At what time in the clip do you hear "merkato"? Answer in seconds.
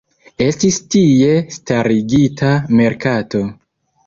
2.81-3.45